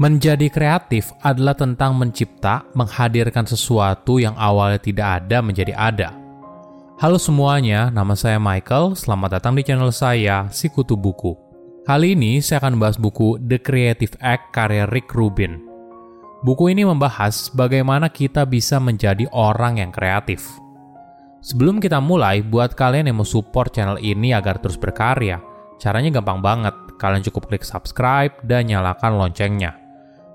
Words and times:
Menjadi 0.00 0.48
kreatif 0.48 1.12
adalah 1.20 1.52
tentang 1.52 1.92
mencipta, 1.92 2.64
menghadirkan 2.72 3.44
sesuatu 3.44 4.16
yang 4.16 4.32
awalnya 4.32 4.80
tidak 4.80 5.20
ada 5.20 5.44
menjadi 5.44 5.76
ada. 5.76 6.16
Halo 6.96 7.20
semuanya, 7.20 7.92
nama 7.92 8.16
saya 8.16 8.40
Michael. 8.40 8.96
Selamat 8.96 9.36
datang 9.36 9.52
di 9.52 9.60
channel 9.60 9.92
saya, 9.92 10.48
Sikutu 10.48 10.96
Buku. 10.96 11.36
Kali 11.84 12.16
ini 12.16 12.40
saya 12.40 12.64
akan 12.64 12.80
membahas 12.80 12.96
buku 12.96 13.44
The 13.44 13.60
Creative 13.60 14.16
Act 14.24 14.56
karya 14.56 14.88
Rick 14.88 15.12
Rubin. 15.12 15.60
Buku 16.48 16.72
ini 16.72 16.88
membahas 16.88 17.52
bagaimana 17.52 18.08
kita 18.08 18.48
bisa 18.48 18.80
menjadi 18.80 19.28
orang 19.36 19.84
yang 19.84 19.92
kreatif. 19.92 20.48
Sebelum 21.44 21.76
kita 21.76 22.00
mulai, 22.00 22.40
buat 22.40 22.72
kalian 22.72 23.12
yang 23.12 23.20
mau 23.20 23.28
support 23.28 23.76
channel 23.76 24.00
ini 24.00 24.32
agar 24.32 24.64
terus 24.64 24.80
berkarya, 24.80 25.44
caranya 25.76 26.08
gampang 26.08 26.40
banget. 26.40 26.72
Kalian 26.96 27.20
cukup 27.20 27.52
klik 27.52 27.68
subscribe 27.68 28.32
dan 28.48 28.64
nyalakan 28.64 29.20
loncengnya. 29.20 29.76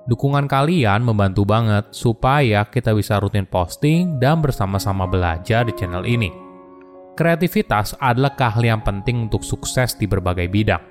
Dukungan 0.05 0.45
kalian 0.45 1.01
membantu 1.01 1.49
banget 1.49 1.89
supaya 1.89 2.61
kita 2.69 2.93
bisa 2.93 3.17
rutin 3.17 3.49
posting 3.49 4.21
dan 4.21 4.37
bersama-sama 4.37 5.09
belajar 5.09 5.65
di 5.65 5.73
channel 5.73 6.05
ini. 6.05 6.29
Kreativitas 7.17 7.97
adalah 7.97 8.37
keahlian 8.37 8.85
penting 8.85 9.25
untuk 9.25 9.41
sukses 9.41 9.97
di 9.97 10.05
berbagai 10.05 10.45
bidang. 10.45 10.83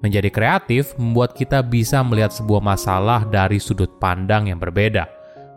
Menjadi 0.00 0.32
kreatif 0.32 0.96
membuat 0.96 1.36
kita 1.36 1.60
bisa 1.60 2.00
melihat 2.00 2.32
sebuah 2.32 2.64
masalah 2.64 3.28
dari 3.28 3.60
sudut 3.60 4.00
pandang 4.00 4.48
yang 4.48 4.56
berbeda, 4.56 5.04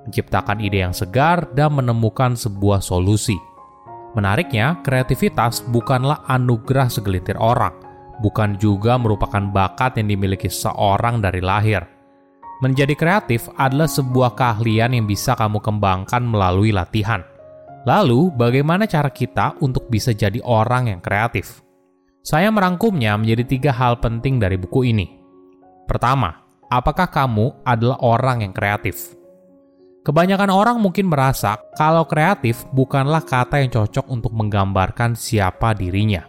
menciptakan 0.03 0.59
ide 0.59 0.83
yang 0.83 0.95
segar, 0.95 1.47
dan 1.55 1.79
menemukan 1.79 2.35
sebuah 2.35 2.83
solusi. 2.83 3.39
Menariknya, 4.11 4.83
kreativitas 4.83 5.63
bukanlah 5.71 6.27
anugerah 6.27 6.91
segelintir 6.91 7.39
orang, 7.39 7.79
bukan 8.19 8.59
juga 8.59 8.99
merupakan 8.99 9.43
bakat 9.55 10.03
yang 10.03 10.11
dimiliki 10.11 10.51
seorang 10.51 11.23
dari 11.23 11.39
lahir 11.39 11.98
Menjadi 12.59 12.91
kreatif 12.91 13.47
adalah 13.55 13.87
sebuah 13.87 14.35
keahlian 14.35 14.91
yang 14.91 15.07
bisa 15.07 15.31
kamu 15.31 15.63
kembangkan 15.63 16.19
melalui 16.19 16.75
latihan. 16.75 17.23
Lalu, 17.87 18.35
bagaimana 18.35 18.83
cara 18.83 19.07
kita 19.07 19.55
untuk 19.63 19.87
bisa 19.87 20.11
jadi 20.11 20.43
orang 20.43 20.91
yang 20.91 20.99
kreatif? 20.99 21.63
Saya 22.19 22.51
merangkumnya 22.51 23.15
menjadi 23.15 23.43
tiga 23.47 23.71
hal 23.71 24.03
penting 24.03 24.43
dari 24.43 24.59
buku 24.59 24.91
ini. 24.91 25.07
Pertama, 25.87 26.35
apakah 26.67 27.07
kamu 27.07 27.63
adalah 27.63 27.97
orang 28.03 28.43
yang 28.43 28.53
kreatif? 28.53 29.15
Kebanyakan 30.05 30.51
orang 30.53 30.77
mungkin 30.77 31.09
merasa 31.09 31.57
kalau 31.73 32.05
kreatif 32.05 32.67
bukanlah 32.75 33.25
kata 33.25 33.63
yang 33.63 33.73
cocok 33.73 34.05
untuk 34.11 34.35
menggambarkan 34.37 35.17
siapa 35.17 35.73
dirinya. 35.73 36.28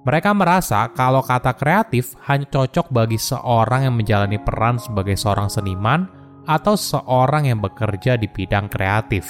Mereka 0.00 0.32
merasa 0.32 0.88
kalau 0.96 1.20
kata 1.20 1.52
kreatif 1.52 2.16
hanya 2.24 2.48
cocok 2.48 2.88
bagi 2.88 3.20
seorang 3.20 3.84
yang 3.84 3.94
menjalani 4.00 4.40
peran 4.40 4.80
sebagai 4.80 5.12
seorang 5.12 5.52
seniman 5.52 6.08
atau 6.48 6.72
seorang 6.72 7.52
yang 7.52 7.60
bekerja 7.60 8.16
di 8.16 8.24
bidang 8.24 8.72
kreatif. 8.72 9.28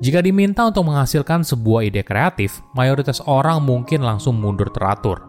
Jika 0.00 0.24
diminta 0.24 0.64
untuk 0.64 0.88
menghasilkan 0.88 1.44
sebuah 1.44 1.86
ide 1.86 2.02
kreatif, 2.02 2.64
mayoritas 2.72 3.20
orang 3.28 3.60
mungkin 3.62 4.00
langsung 4.00 4.40
mundur 4.40 4.72
teratur. 4.72 5.28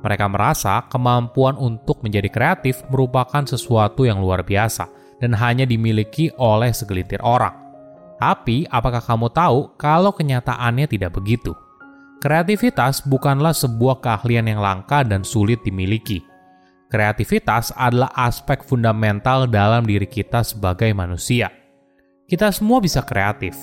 Mereka 0.00 0.30
merasa 0.30 0.86
kemampuan 0.86 1.58
untuk 1.58 2.00
menjadi 2.06 2.30
kreatif 2.30 2.86
merupakan 2.88 3.42
sesuatu 3.42 4.06
yang 4.06 4.22
luar 4.22 4.46
biasa 4.46 4.86
dan 5.18 5.34
hanya 5.34 5.66
dimiliki 5.66 6.30
oleh 6.38 6.70
segelintir 6.70 7.18
orang. 7.20 7.52
Tapi, 8.22 8.62
apakah 8.70 9.02
kamu 9.02 9.28
tahu 9.34 9.74
kalau 9.74 10.14
kenyataannya 10.14 10.86
tidak 10.86 11.18
begitu? 11.18 11.52
Kreativitas 12.18 13.06
bukanlah 13.06 13.54
sebuah 13.54 14.02
keahlian 14.02 14.50
yang 14.50 14.58
langka 14.58 15.06
dan 15.06 15.22
sulit 15.22 15.62
dimiliki. 15.62 16.18
Kreativitas 16.90 17.70
adalah 17.78 18.10
aspek 18.18 18.58
fundamental 18.66 19.46
dalam 19.46 19.86
diri 19.86 20.10
kita 20.10 20.42
sebagai 20.42 20.90
manusia. 20.98 21.46
Kita 22.26 22.50
semua 22.50 22.82
bisa 22.82 23.06
kreatif. 23.06 23.54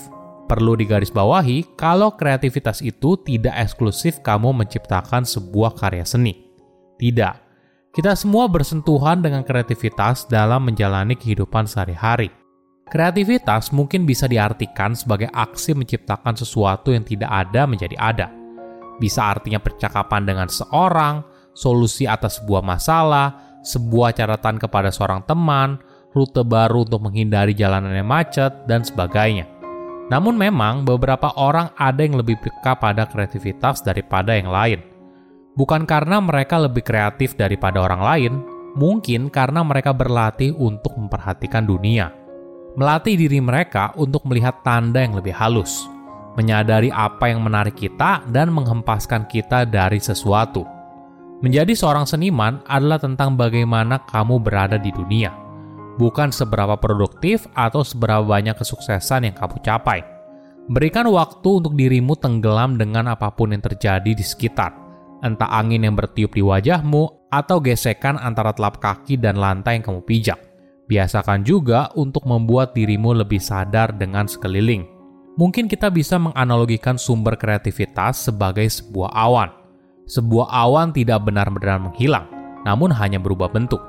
Perlu 0.48 0.80
digarisbawahi 0.80 1.76
kalau 1.76 2.16
kreativitas 2.16 2.80
itu 2.80 3.20
tidak 3.28 3.60
eksklusif 3.60 4.24
kamu 4.24 4.56
menciptakan 4.56 5.28
sebuah 5.28 5.76
karya 5.76 6.08
seni. 6.08 6.48
Tidak. 6.96 7.36
Kita 7.92 8.16
semua 8.16 8.48
bersentuhan 8.48 9.20
dengan 9.20 9.44
kreativitas 9.44 10.32
dalam 10.32 10.64
menjalani 10.64 11.20
kehidupan 11.20 11.68
sehari-hari. 11.68 12.32
Kreativitas 12.88 13.76
mungkin 13.76 14.08
bisa 14.08 14.32
diartikan 14.32 14.96
sebagai 14.96 15.28
aksi 15.36 15.76
menciptakan 15.76 16.40
sesuatu 16.40 16.96
yang 16.96 17.04
tidak 17.04 17.34
ada 17.34 17.68
menjadi 17.68 17.98
ada 18.00 18.45
bisa 18.98 19.36
artinya 19.36 19.60
percakapan 19.60 20.24
dengan 20.24 20.48
seorang, 20.48 21.24
solusi 21.52 22.08
atas 22.08 22.40
sebuah 22.44 22.64
masalah, 22.64 23.60
sebuah 23.66 24.16
catatan 24.16 24.62
kepada 24.62 24.94
seorang 24.94 25.24
teman, 25.26 25.80
rute 26.14 26.46
baru 26.46 26.88
untuk 26.88 27.04
menghindari 27.04 27.52
jalanan 27.52 27.92
yang 27.92 28.08
macet, 28.08 28.54
dan 28.70 28.86
sebagainya. 28.86 29.50
Namun 30.06 30.38
memang 30.38 30.86
beberapa 30.86 31.34
orang 31.34 31.74
ada 31.76 32.06
yang 32.06 32.22
lebih 32.22 32.38
peka 32.38 32.78
pada 32.78 33.10
kreativitas 33.10 33.82
daripada 33.82 34.38
yang 34.38 34.54
lain. 34.54 34.80
Bukan 35.58 35.88
karena 35.90 36.22
mereka 36.22 36.62
lebih 36.62 36.86
kreatif 36.86 37.34
daripada 37.34 37.82
orang 37.82 38.02
lain, 38.04 38.34
mungkin 38.78 39.34
karena 39.34 39.66
mereka 39.66 39.96
berlatih 39.96 40.54
untuk 40.54 40.94
memperhatikan 41.00 41.66
dunia. 41.66 42.12
Melatih 42.76 43.16
diri 43.16 43.40
mereka 43.40 43.96
untuk 43.96 44.28
melihat 44.28 44.62
tanda 44.62 45.00
yang 45.00 45.16
lebih 45.16 45.32
halus 45.32 45.95
menyadari 46.36 46.92
apa 46.92 47.32
yang 47.32 47.42
menarik 47.42 47.76
kita, 47.76 48.24
dan 48.30 48.52
menghempaskan 48.52 49.26
kita 49.28 49.64
dari 49.64 49.98
sesuatu. 50.00 50.68
Menjadi 51.44 51.76
seorang 51.76 52.08
seniman 52.08 52.64
adalah 52.68 53.00
tentang 53.00 53.36
bagaimana 53.36 54.04
kamu 54.08 54.40
berada 54.40 54.80
di 54.80 54.92
dunia, 54.92 55.36
bukan 56.00 56.32
seberapa 56.32 56.80
produktif 56.80 57.48
atau 57.56 57.84
seberapa 57.84 58.24
banyak 58.24 58.56
kesuksesan 58.56 59.32
yang 59.32 59.36
kamu 59.36 59.60
capai. 59.64 60.00
Berikan 60.66 61.06
waktu 61.12 61.50
untuk 61.62 61.78
dirimu 61.78 62.18
tenggelam 62.18 62.80
dengan 62.80 63.12
apa 63.12 63.30
pun 63.36 63.54
yang 63.54 63.62
terjadi 63.62 64.16
di 64.16 64.26
sekitar, 64.26 64.74
entah 65.22 65.52
angin 65.52 65.86
yang 65.86 65.94
bertiup 65.94 66.34
di 66.34 66.42
wajahmu 66.42 67.30
atau 67.30 67.60
gesekan 67.60 68.18
antara 68.18 68.56
telap 68.56 68.80
kaki 68.82 69.20
dan 69.20 69.38
lantai 69.38 69.78
yang 69.78 69.86
kamu 69.86 70.02
pijak. 70.08 70.40
Biasakan 70.86 71.42
juga 71.46 71.90
untuk 71.98 72.30
membuat 72.30 72.78
dirimu 72.78 73.14
lebih 73.18 73.42
sadar 73.42 73.94
dengan 73.94 74.30
sekeliling 74.30 74.95
mungkin 75.36 75.68
kita 75.68 75.92
bisa 75.92 76.16
menganalogikan 76.20 76.96
sumber 76.96 77.36
kreativitas 77.36 78.28
sebagai 78.28 78.66
sebuah 78.68 79.12
awan. 79.12 79.50
Sebuah 80.08 80.48
awan 80.52 80.96
tidak 80.96 81.28
benar-benar 81.28 81.82
menghilang, 81.82 82.28
namun 82.64 82.94
hanya 82.94 83.20
berubah 83.20 83.52
bentuk. 83.52 83.82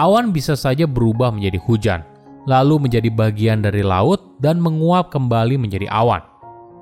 Awan 0.00 0.32
bisa 0.32 0.56
saja 0.56 0.88
berubah 0.88 1.30
menjadi 1.30 1.60
hujan, 1.62 2.00
lalu 2.48 2.88
menjadi 2.88 3.12
bagian 3.12 3.60
dari 3.60 3.84
laut 3.84 4.20
dan 4.40 4.58
menguap 4.58 5.12
kembali 5.12 5.60
menjadi 5.60 5.86
awan. 5.92 6.24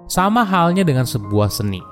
Sama 0.07 0.47
halnya 0.47 0.83
dengan 0.87 1.07
sebuah 1.07 1.51
seni. 1.51 1.83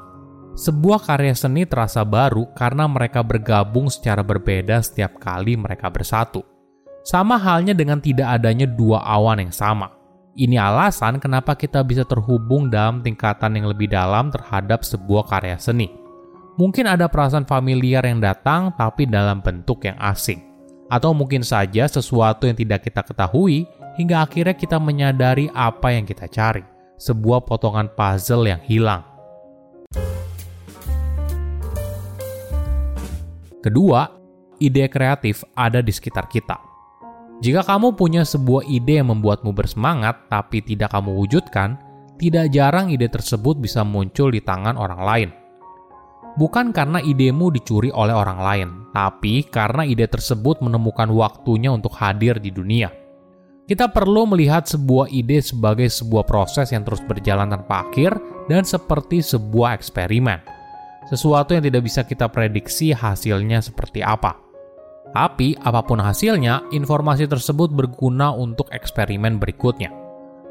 Sebuah 0.58 1.06
karya 1.06 1.38
seni 1.38 1.66
terasa 1.70 2.02
baru 2.02 2.50
karena 2.54 2.90
mereka 2.90 3.22
bergabung 3.22 3.86
secara 3.86 4.26
berbeda 4.26 4.82
setiap 4.82 5.18
kali 5.22 5.54
mereka 5.54 5.86
bersatu. 5.86 6.42
Sama 7.06 7.38
halnya 7.38 7.78
dengan 7.78 8.02
tidak 8.02 8.42
adanya 8.42 8.66
dua 8.66 9.06
awan 9.06 9.38
yang 9.38 9.54
sama 9.54 9.97
ini 10.38 10.54
alasan 10.54 11.18
kenapa 11.18 11.58
kita 11.58 11.82
bisa 11.82 12.06
terhubung 12.06 12.70
dalam 12.70 13.02
tingkatan 13.02 13.58
yang 13.58 13.66
lebih 13.66 13.90
dalam 13.90 14.30
terhadap 14.30 14.86
sebuah 14.86 15.26
karya 15.26 15.58
seni. 15.58 15.90
Mungkin 16.54 16.86
ada 16.86 17.10
perasaan 17.10 17.42
familiar 17.42 18.06
yang 18.06 18.22
datang 18.22 18.70
tapi 18.78 19.10
dalam 19.10 19.42
bentuk 19.42 19.82
yang 19.82 19.98
asing. 19.98 20.46
Atau 20.86 21.10
mungkin 21.10 21.42
saja 21.42 21.90
sesuatu 21.90 22.46
yang 22.46 22.54
tidak 22.54 22.86
kita 22.86 23.02
ketahui 23.02 23.66
hingga 23.98 24.22
akhirnya 24.22 24.54
kita 24.54 24.78
menyadari 24.78 25.50
apa 25.50 25.90
yang 25.90 26.06
kita 26.06 26.30
cari. 26.30 26.62
Sebuah 27.02 27.42
potongan 27.42 27.90
puzzle 27.98 28.46
yang 28.46 28.62
hilang. 28.62 29.02
Kedua, 33.58 34.06
ide 34.62 34.86
kreatif 34.86 35.42
ada 35.58 35.82
di 35.82 35.90
sekitar 35.90 36.30
kita. 36.30 36.67
Jika 37.38 37.62
kamu 37.62 37.94
punya 37.94 38.26
sebuah 38.26 38.66
ide 38.66 38.98
yang 38.98 39.14
membuatmu 39.14 39.54
bersemangat 39.54 40.26
tapi 40.26 40.58
tidak 40.58 40.90
kamu 40.90 41.14
wujudkan, 41.14 41.78
tidak 42.18 42.50
jarang 42.50 42.90
ide 42.90 43.06
tersebut 43.06 43.62
bisa 43.62 43.86
muncul 43.86 44.34
di 44.34 44.42
tangan 44.42 44.74
orang 44.74 45.02
lain. 45.06 45.30
Bukan 46.34 46.74
karena 46.74 46.98
idemu 46.98 47.54
dicuri 47.54 47.94
oleh 47.94 48.14
orang 48.14 48.38
lain, 48.42 48.68
tapi 48.90 49.46
karena 49.46 49.86
ide 49.86 50.10
tersebut 50.10 50.58
menemukan 50.62 51.06
waktunya 51.14 51.70
untuk 51.70 51.94
hadir 51.94 52.42
di 52.42 52.50
dunia. 52.50 52.90
Kita 53.70 53.86
perlu 53.86 54.26
melihat 54.26 54.66
sebuah 54.66 55.06
ide 55.12 55.38
sebagai 55.38 55.86
sebuah 55.86 56.26
proses 56.26 56.74
yang 56.74 56.82
terus 56.82 57.02
berjalan 57.06 57.54
tanpa 57.54 57.86
akhir 57.86 58.18
dan 58.50 58.66
seperti 58.66 59.22
sebuah 59.22 59.78
eksperimen. 59.78 60.42
Sesuatu 61.06 61.54
yang 61.54 61.62
tidak 61.62 61.86
bisa 61.86 62.02
kita 62.02 62.26
prediksi 62.26 62.90
hasilnya 62.90 63.62
seperti 63.62 64.02
apa. 64.02 64.47
Tapi, 65.16 65.56
apa 65.64 65.80
pun 65.82 65.98
hasilnya, 65.98 66.68
informasi 66.70 67.24
tersebut 67.24 67.72
berguna 67.72 68.28
untuk 68.32 68.68
eksperimen 68.68 69.40
berikutnya. 69.40 69.88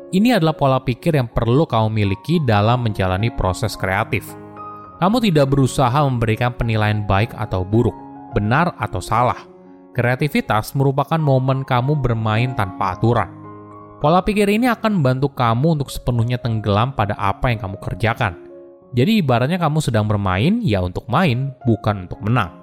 Ini 0.07 0.39
adalah 0.39 0.55
pola 0.55 0.79
pikir 0.79 1.19
yang 1.19 1.27
perlu 1.27 1.67
kamu 1.67 1.91
miliki 1.91 2.39
dalam 2.41 2.87
menjalani 2.87 3.27
proses 3.27 3.75
kreatif. 3.75 4.23
Kamu 4.97 5.21
tidak 5.21 5.53
berusaha 5.53 5.99
memberikan 6.09 6.55
penilaian 6.57 7.05
baik 7.05 7.35
atau 7.37 7.61
buruk, 7.61 7.93
benar 8.33 8.73
atau 8.81 8.97
salah. 8.97 9.37
Kreativitas 9.93 10.73
merupakan 10.73 11.21
momen 11.21 11.61
kamu 11.61 11.99
bermain 12.01 12.55
tanpa 12.57 12.97
aturan. 12.97 13.29
Pola 14.01 14.21
pikir 14.21 14.49
ini 14.49 14.69
akan 14.69 15.01
membantu 15.01 15.33
kamu 15.33 15.81
untuk 15.81 15.89
sepenuhnya 15.89 16.41
tenggelam 16.41 16.93
pada 16.93 17.13
apa 17.17 17.49
yang 17.53 17.61
kamu 17.61 17.77
kerjakan. 17.81 18.33
Jadi 18.93 19.21
ibaratnya 19.21 19.61
kamu 19.61 19.83
sedang 19.83 20.07
bermain 20.09 20.61
ya 20.65 20.81
untuk 20.81 21.05
main, 21.11 21.53
bukan 21.65 22.09
untuk 22.09 22.21
menang. 22.25 22.56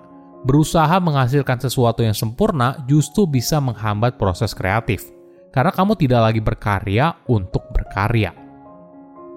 Berusaha 0.45 1.01
menghasilkan 1.01 1.57
sesuatu 1.57 2.05
yang 2.05 2.13
sempurna 2.13 2.85
justru 2.85 3.25
bisa 3.25 3.59
menghambat 3.65 4.21
proses 4.21 4.53
kreatif. 4.53 5.09
Karena 5.49 5.73
kamu 5.73 5.97
tidak 5.97 6.21
lagi 6.21 6.41
berkarya 6.45 7.17
untuk 7.31 7.65
berkarya. 7.73 8.35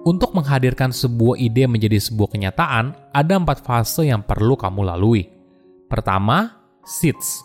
Untuk 0.04 0.36
menghadirkan 0.36 0.92
sebuah 0.92 1.40
ide 1.40 1.64
menjadi 1.64 1.96
sebuah 1.96 2.28
kenyataan, 2.32 2.84
ada 3.12 3.34
empat 3.40 3.64
fase 3.64 4.08
yang 4.08 4.20
perlu 4.20 4.54
kamu 4.54 4.84
lalui. 4.84 5.26
Pertama, 5.88 6.52
seeds 6.84 7.44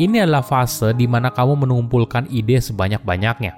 ini 0.00 0.24
adalah 0.24 0.40
fase 0.40 0.96
di 0.96 1.04
mana 1.04 1.28
kamu 1.28 1.68
mengumpulkan 1.68 2.24
ide 2.32 2.64
sebanyak-banyaknya. 2.64 3.52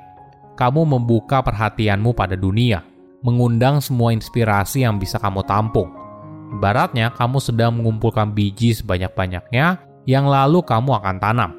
Kamu 0.59 0.83
membuka 0.83 1.39
perhatianmu 1.47 2.11
pada 2.11 2.35
dunia, 2.35 2.83
mengundang 3.23 3.79
semua 3.79 4.11
inspirasi 4.11 4.83
yang 4.83 4.99
bisa 4.99 5.23
kamu 5.23 5.47
tampung. 5.47 6.04
Ibaratnya, 6.55 7.11
kamu 7.13 7.39
sedang 7.43 7.75
mengumpulkan 7.77 8.31
biji 8.31 8.73
sebanyak-banyaknya 8.79 9.83
yang 10.07 10.31
lalu 10.31 10.63
kamu 10.63 10.95
akan 11.03 11.17
tanam. 11.19 11.51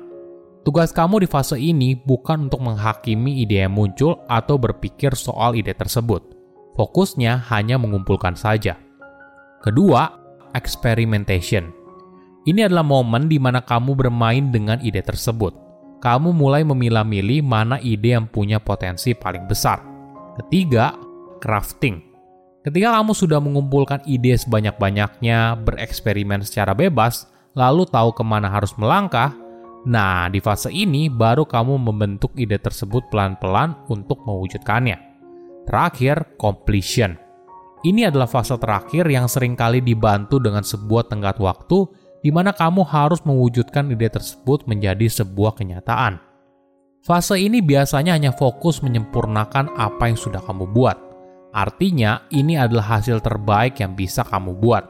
Tugas 0.66 0.90
kamu 0.90 1.22
di 1.22 1.28
fase 1.30 1.60
ini 1.62 1.94
bukan 1.94 2.50
untuk 2.50 2.64
menghakimi 2.64 3.46
ide 3.46 3.68
yang 3.68 3.76
muncul 3.76 4.24
atau 4.26 4.58
berpikir 4.58 5.14
soal 5.14 5.54
ide 5.54 5.78
tersebut. 5.78 6.26
Fokusnya 6.74 7.46
hanya 7.54 7.78
mengumpulkan 7.78 8.34
saja. 8.34 8.74
Kedua, 9.62 10.10
experimentation 10.58 11.86
ini 12.46 12.62
adalah 12.62 12.86
momen 12.86 13.26
di 13.26 13.42
mana 13.42 13.66
kamu 13.66 13.98
bermain 13.98 14.54
dengan 14.54 14.78
ide 14.86 15.02
tersebut. 15.02 15.58
Kamu 15.98 16.30
mulai 16.30 16.62
memilah-milih 16.62 17.42
mana 17.42 17.82
ide 17.82 18.14
yang 18.14 18.30
punya 18.30 18.62
potensi 18.62 19.18
paling 19.18 19.50
besar. 19.50 19.82
Ketiga, 20.38 20.94
crafting. 21.42 22.15
Ketika 22.66 22.98
kamu 22.98 23.14
sudah 23.14 23.38
mengumpulkan 23.38 24.02
ide 24.10 24.34
sebanyak-banyaknya, 24.34 25.54
bereksperimen 25.62 26.42
secara 26.42 26.74
bebas, 26.74 27.30
lalu 27.54 27.86
tahu 27.86 28.10
ke 28.18 28.26
mana 28.26 28.50
harus 28.50 28.74
melangkah, 28.74 29.38
nah 29.86 30.26
di 30.34 30.42
fase 30.42 30.74
ini 30.74 31.06
baru 31.06 31.46
kamu 31.46 31.78
membentuk 31.78 32.34
ide 32.34 32.58
tersebut 32.58 33.06
pelan-pelan 33.14 33.78
untuk 33.86 34.26
mewujudkannya. 34.26 34.98
Terakhir, 35.70 36.42
completion. 36.42 37.22
Ini 37.86 38.10
adalah 38.10 38.26
fase 38.26 38.58
terakhir 38.58 39.06
yang 39.14 39.30
sering 39.30 39.54
kali 39.54 39.78
dibantu 39.86 40.42
dengan 40.42 40.66
sebuah 40.66 41.06
tenggat 41.06 41.38
waktu 41.38 41.86
di 42.26 42.34
mana 42.34 42.50
kamu 42.50 42.82
harus 42.82 43.22
mewujudkan 43.22 43.94
ide 43.94 44.10
tersebut 44.10 44.66
menjadi 44.66 45.06
sebuah 45.06 45.54
kenyataan. 45.54 46.18
Fase 47.06 47.38
ini 47.38 47.62
biasanya 47.62 48.18
hanya 48.18 48.34
fokus 48.34 48.82
menyempurnakan 48.82 49.78
apa 49.78 50.10
yang 50.10 50.18
sudah 50.18 50.42
kamu 50.42 50.66
buat. 50.74 51.05
Artinya, 51.56 52.28
ini 52.36 52.60
adalah 52.60 53.00
hasil 53.00 53.24
terbaik 53.24 53.80
yang 53.80 53.96
bisa 53.96 54.28
kamu 54.28 54.60
buat. 54.60 54.84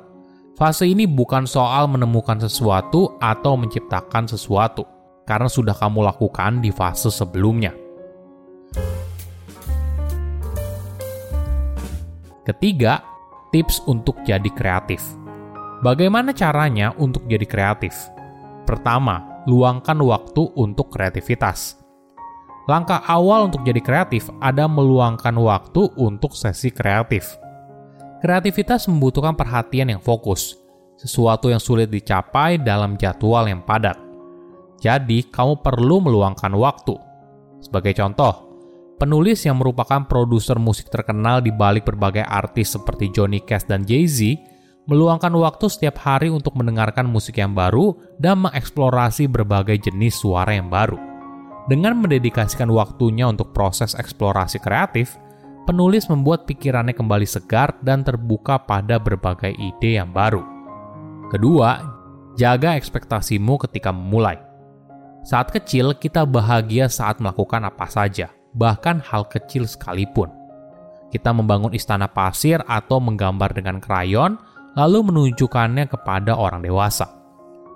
Fase 0.58 0.90
ini 0.90 1.06
bukan 1.06 1.46
soal 1.46 1.86
menemukan 1.86 2.42
sesuatu 2.42 3.22
atau 3.22 3.54
menciptakan 3.54 4.26
sesuatu, 4.26 4.82
karena 5.30 5.46
sudah 5.46 5.78
kamu 5.78 6.02
lakukan 6.10 6.66
di 6.66 6.74
fase 6.74 7.14
sebelumnya. 7.14 7.70
Ketiga, 12.50 13.06
tips 13.54 13.86
untuk 13.86 14.18
jadi 14.26 14.50
kreatif. 14.50 15.06
Bagaimana 15.86 16.34
caranya 16.34 16.98
untuk 16.98 17.30
jadi 17.30 17.46
kreatif? 17.46 17.94
Pertama, 18.66 19.46
luangkan 19.46 20.02
waktu 20.02 20.50
untuk 20.58 20.90
kreativitas. 20.90 21.85
Langkah 22.66 23.06
awal 23.06 23.54
untuk 23.54 23.62
jadi 23.62 23.78
kreatif 23.78 24.26
ada 24.42 24.66
meluangkan 24.66 25.38
waktu 25.38 25.86
untuk 26.02 26.34
sesi 26.34 26.74
kreatif. 26.74 27.38
Kreativitas 28.26 28.90
membutuhkan 28.90 29.38
perhatian 29.38 29.94
yang 29.94 30.02
fokus, 30.02 30.58
sesuatu 30.98 31.54
yang 31.54 31.62
sulit 31.62 31.94
dicapai 31.94 32.58
dalam 32.58 32.98
jadwal 32.98 33.46
yang 33.46 33.62
padat. 33.62 34.02
Jadi, 34.82 35.30
kamu 35.30 35.62
perlu 35.62 36.10
meluangkan 36.10 36.50
waktu. 36.58 36.98
Sebagai 37.62 37.94
contoh, 37.94 38.34
penulis 38.98 39.46
yang 39.46 39.62
merupakan 39.62 40.02
produser 40.10 40.58
musik 40.58 40.90
terkenal 40.90 41.46
di 41.46 41.54
balik 41.54 41.86
berbagai 41.86 42.26
artis 42.26 42.74
seperti 42.74 43.14
Johnny 43.14 43.46
Cash 43.46 43.70
dan 43.70 43.86
Jay-Z 43.86 44.42
meluangkan 44.90 45.34
waktu 45.38 45.70
setiap 45.70 46.02
hari 46.02 46.34
untuk 46.34 46.58
mendengarkan 46.58 47.06
musik 47.06 47.38
yang 47.38 47.54
baru 47.54 47.94
dan 48.18 48.42
mengeksplorasi 48.42 49.30
berbagai 49.30 49.86
jenis 49.86 50.18
suara 50.18 50.58
yang 50.58 50.70
baru. 50.70 51.15
Dengan 51.66 51.98
mendedikasikan 51.98 52.70
waktunya 52.70 53.26
untuk 53.26 53.50
proses 53.50 53.98
eksplorasi 53.98 54.62
kreatif, 54.62 55.18
penulis 55.66 56.06
membuat 56.06 56.46
pikirannya 56.46 56.94
kembali 56.94 57.26
segar 57.26 57.74
dan 57.82 58.06
terbuka 58.06 58.62
pada 58.62 59.02
berbagai 59.02 59.50
ide 59.58 59.98
yang 59.98 60.14
baru. 60.14 60.46
Kedua, 61.34 61.82
jaga 62.38 62.78
ekspektasimu 62.78 63.58
ketika 63.66 63.90
memulai. 63.90 64.38
Saat 65.26 65.50
kecil, 65.58 65.98
kita 65.98 66.22
bahagia 66.22 66.86
saat 66.86 67.18
melakukan 67.18 67.66
apa 67.66 67.90
saja, 67.90 68.30
bahkan 68.54 69.02
hal 69.02 69.26
kecil 69.26 69.66
sekalipun. 69.66 70.30
Kita 71.10 71.34
membangun 71.34 71.74
istana 71.74 72.06
pasir 72.06 72.62
atau 72.70 73.02
menggambar 73.02 73.58
dengan 73.58 73.82
krayon, 73.82 74.38
lalu 74.78 75.02
menunjukkannya 75.02 75.90
kepada 75.90 76.38
orang 76.38 76.62
dewasa. 76.62 77.10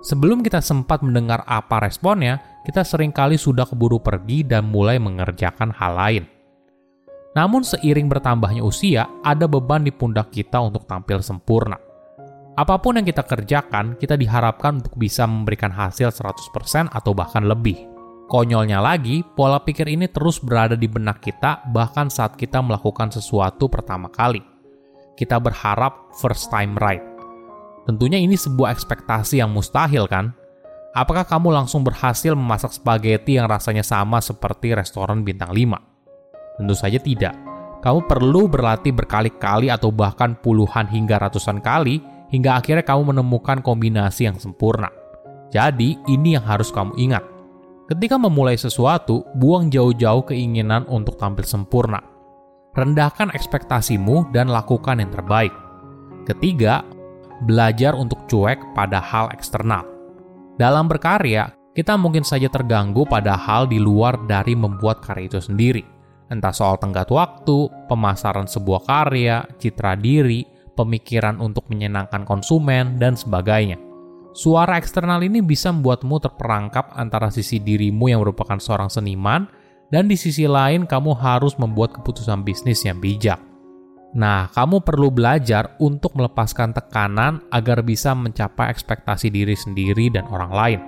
Sebelum 0.06 0.46
kita 0.46 0.62
sempat 0.62 1.02
mendengar 1.02 1.42
apa 1.50 1.82
responnya, 1.82 2.38
kita 2.66 2.84
sering 2.84 3.10
kali 3.10 3.40
sudah 3.40 3.64
keburu 3.64 4.00
pergi 4.00 4.44
dan 4.44 4.68
mulai 4.68 5.00
mengerjakan 5.00 5.72
hal 5.74 5.92
lain. 5.96 6.24
Namun 7.36 7.62
seiring 7.62 8.10
bertambahnya 8.10 8.62
usia, 8.64 9.06
ada 9.22 9.46
beban 9.46 9.86
di 9.86 9.94
pundak 9.94 10.34
kita 10.34 10.58
untuk 10.58 10.84
tampil 10.84 11.22
sempurna. 11.22 11.78
Apa 12.58 12.82
pun 12.82 12.98
yang 12.98 13.06
kita 13.06 13.22
kerjakan, 13.22 13.94
kita 13.96 14.18
diharapkan 14.18 14.82
untuk 14.82 14.98
bisa 14.98 15.24
memberikan 15.24 15.70
hasil 15.70 16.10
100% 16.10 16.90
atau 16.90 17.14
bahkan 17.14 17.46
lebih. 17.46 17.86
Konyolnya 18.26 18.82
lagi, 18.82 19.22
pola 19.22 19.62
pikir 19.62 19.86
ini 19.90 20.10
terus 20.10 20.42
berada 20.42 20.74
di 20.74 20.86
benak 20.90 21.22
kita 21.22 21.66
bahkan 21.70 22.10
saat 22.10 22.34
kita 22.34 22.58
melakukan 22.62 23.10
sesuatu 23.14 23.70
pertama 23.70 24.10
kali 24.10 24.42
kita 25.20 25.36
berharap 25.36 26.08
first 26.16 26.48
time 26.48 26.72
right. 26.80 27.04
Tentunya 27.84 28.16
ini 28.16 28.40
sebuah 28.40 28.72
ekspektasi 28.72 29.44
yang 29.44 29.52
mustahil 29.52 30.08
kan? 30.08 30.32
Apakah 30.90 31.22
kamu 31.22 31.54
langsung 31.54 31.86
berhasil 31.86 32.34
memasak 32.34 32.74
spaghetti 32.74 33.38
yang 33.38 33.46
rasanya 33.46 33.86
sama 33.86 34.18
seperti 34.18 34.74
restoran 34.74 35.22
bintang 35.22 35.54
5? 35.54 36.58
Tentu 36.58 36.74
saja 36.74 36.98
tidak. 36.98 37.34
Kamu 37.80 38.04
perlu 38.10 38.50
berlatih 38.50 38.92
berkali-kali 38.92 39.70
atau 39.72 39.88
bahkan 39.88 40.36
puluhan 40.36 40.90
hingga 40.90 41.16
ratusan 41.16 41.62
kali 41.62 42.02
hingga 42.28 42.58
akhirnya 42.58 42.84
kamu 42.84 43.14
menemukan 43.14 43.62
kombinasi 43.62 44.28
yang 44.28 44.36
sempurna. 44.36 44.90
Jadi, 45.50 45.98
ini 46.06 46.36
yang 46.38 46.44
harus 46.44 46.70
kamu 46.70 46.94
ingat. 46.98 47.24
Ketika 47.90 48.20
memulai 48.20 48.54
sesuatu, 48.54 49.26
buang 49.34 49.72
jauh-jauh 49.72 50.22
keinginan 50.28 50.86
untuk 50.86 51.18
tampil 51.18 51.42
sempurna 51.42 52.10
rendahkan 52.74 53.34
ekspektasimu 53.34 54.30
dan 54.30 54.46
lakukan 54.50 55.02
yang 55.02 55.10
terbaik. 55.10 55.50
Ketiga, 56.26 56.86
belajar 57.42 57.96
untuk 57.98 58.22
cuek 58.30 58.58
pada 58.78 59.02
hal 59.02 59.32
eksternal. 59.34 59.82
Dalam 60.60 60.92
berkarya, 60.92 61.56
kita 61.72 61.96
mungkin 61.96 62.20
saja 62.20 62.52
terganggu 62.52 63.08
pada 63.08 63.32
hal 63.32 63.64
di 63.64 63.80
luar 63.80 64.20
dari 64.28 64.52
membuat 64.52 65.00
karya 65.00 65.32
itu 65.32 65.40
sendiri. 65.40 65.80
Entah 66.28 66.52
soal 66.52 66.76
tenggat 66.76 67.08
waktu, 67.08 67.72
pemasaran 67.88 68.44
sebuah 68.44 68.84
karya, 68.84 69.48
citra 69.56 69.96
diri, 69.96 70.44
pemikiran 70.76 71.40
untuk 71.40 71.64
menyenangkan 71.72 72.28
konsumen, 72.28 73.00
dan 73.00 73.16
sebagainya. 73.16 73.80
Suara 74.36 74.76
eksternal 74.76 75.24
ini 75.24 75.40
bisa 75.40 75.72
membuatmu 75.72 76.20
terperangkap 76.28 76.92
antara 76.92 77.32
sisi 77.32 77.56
dirimu 77.56 78.12
yang 78.12 78.20
merupakan 78.20 78.60
seorang 78.60 78.92
seniman 78.92 79.48
dan 79.88 80.12
di 80.12 80.14
sisi 80.20 80.44
lain 80.44 80.84
kamu 80.84 81.16
harus 81.16 81.56
membuat 81.56 81.96
keputusan 81.96 82.44
bisnis 82.44 82.84
yang 82.84 83.00
bijak. 83.00 83.49
Nah, 84.10 84.50
kamu 84.50 84.82
perlu 84.82 85.14
belajar 85.14 85.78
untuk 85.78 86.18
melepaskan 86.18 86.74
tekanan 86.74 87.46
agar 87.54 87.86
bisa 87.86 88.10
mencapai 88.10 88.66
ekspektasi 88.74 89.30
diri 89.30 89.54
sendiri 89.54 90.10
dan 90.10 90.26
orang 90.26 90.50
lain. 90.50 90.80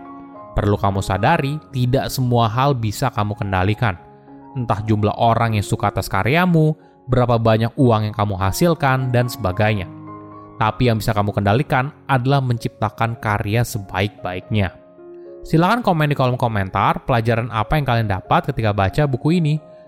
Perlu 0.59 0.75
kamu 0.75 1.00
sadari, 1.00 1.57
tidak 1.71 2.11
semua 2.11 2.50
hal 2.50 2.75
bisa 2.75 3.14
kamu 3.14 3.38
kendalikan. 3.38 3.95
Entah 4.59 4.83
jumlah 4.85 5.14
orang 5.17 5.55
yang 5.55 5.64
suka 5.64 5.95
atas 5.95 6.11
karyamu, 6.11 6.75
berapa 7.07 7.38
banyak 7.38 7.73
uang 7.79 8.11
yang 8.11 8.14
kamu 8.14 8.35
hasilkan, 8.37 9.14
dan 9.14 9.31
sebagainya. 9.31 9.87
Tapi 10.59 10.91
yang 10.91 10.99
bisa 10.99 11.14
kamu 11.14 11.31
kendalikan 11.31 11.95
adalah 12.11 12.43
menciptakan 12.43 13.17
karya 13.23 13.62
sebaik-baiknya. 13.62 14.75
Silahkan 15.43 15.83
komen 15.83 16.11
di 16.11 16.14
kolom 16.14 16.38
komentar 16.38 17.02
pelajaran 17.02 17.50
apa 17.50 17.75
yang 17.75 17.87
kalian 17.87 18.09
dapat 18.11 18.50
ketika 18.50 18.71
baca 18.71 19.02
buku 19.11 19.43
ini. 19.43 19.59